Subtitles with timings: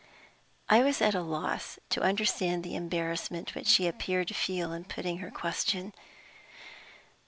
[0.67, 4.83] I was at a loss to understand the embarrassment which she appeared to feel in
[4.85, 5.93] putting her question.